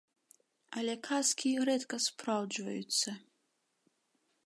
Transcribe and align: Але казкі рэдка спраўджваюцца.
Але 0.81 0.95
казкі 1.09 1.51
рэдка 1.71 2.01
спраўджваюцца. 2.07 3.09